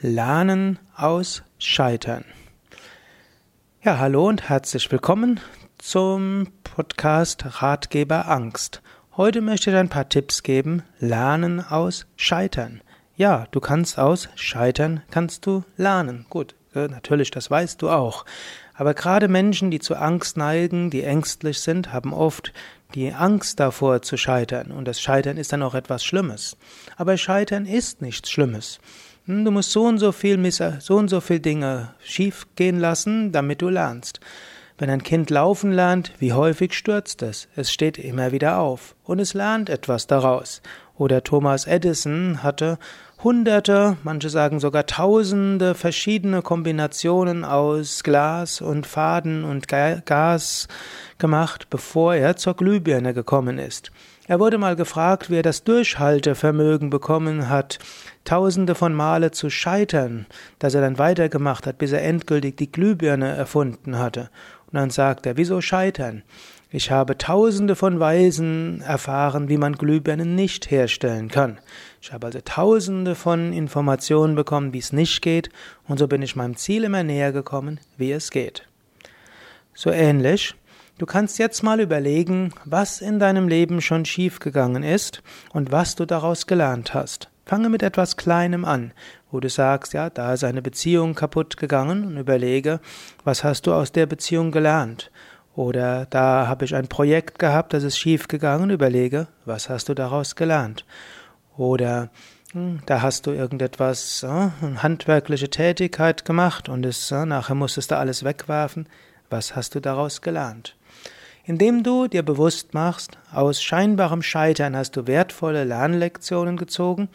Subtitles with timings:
[0.00, 2.24] Lernen aus Scheitern.
[3.82, 5.40] Ja, hallo und herzlich willkommen
[5.76, 8.80] zum Podcast Ratgeber Angst.
[9.16, 10.84] Heute möchte ich ein paar Tipps geben.
[11.00, 12.80] Lernen aus Scheitern.
[13.16, 16.26] Ja, du kannst aus Scheitern kannst du lernen.
[16.30, 18.24] Gut, natürlich, das weißt du auch.
[18.74, 22.52] Aber gerade Menschen, die zu Angst neigen, die ängstlich sind, haben oft
[22.94, 24.70] die Angst davor zu scheitern.
[24.70, 26.56] Und das Scheitern ist dann auch etwas Schlimmes.
[26.96, 28.78] Aber Scheitern ist nichts Schlimmes.
[29.28, 33.30] Hm, du musst so und so viel, so und so viel Dinge schief gehen lassen,
[33.30, 34.20] damit du lernst.
[34.78, 37.46] Wenn ein Kind laufen lernt, wie häufig stürzt es?
[37.54, 40.62] Es steht immer wieder auf und es lernt etwas daraus.
[40.98, 42.76] Oder Thomas Edison hatte
[43.22, 50.66] hunderte, manche sagen sogar tausende verschiedene Kombinationen aus Glas und Faden und Gas
[51.18, 53.92] gemacht, bevor er zur Glühbirne gekommen ist.
[54.26, 57.78] Er wurde mal gefragt, wie er das Durchhaltevermögen bekommen hat,
[58.24, 60.26] tausende von Male zu scheitern,
[60.58, 64.30] dass er dann weitergemacht hat, bis er endgültig die Glühbirne erfunden hatte.
[64.68, 66.22] Und dann sagt er, wieso scheitern?
[66.70, 71.58] Ich habe tausende von Weisen erfahren, wie man Glühbirnen nicht herstellen kann.
[72.02, 75.48] Ich habe also tausende von Informationen bekommen, wie es nicht geht,
[75.86, 78.68] und so bin ich meinem Ziel immer näher gekommen, wie es geht.
[79.72, 80.54] So ähnlich
[80.98, 86.06] Du kannst jetzt mal überlegen, was in deinem Leben schon schiefgegangen ist und was du
[86.06, 87.30] daraus gelernt hast.
[87.48, 88.92] Fange mit etwas Kleinem an,
[89.30, 92.78] wo du sagst, ja, da ist eine Beziehung kaputt gegangen und überlege,
[93.24, 95.10] was hast du aus der Beziehung gelernt?
[95.56, 100.36] Oder da habe ich ein Projekt gehabt, das ist schiefgegangen, überlege, was hast du daraus
[100.36, 100.84] gelernt?
[101.56, 102.10] Oder
[102.52, 107.92] hm, da hast du irgendetwas, äh, eine handwerkliche Tätigkeit gemacht und es, äh, nachher musstest
[107.92, 108.90] du alles wegwerfen.
[109.30, 110.76] Was hast du daraus gelernt?
[111.46, 117.08] Indem du dir bewusst machst, aus scheinbarem Scheitern hast du wertvolle Lernlektionen gezogen,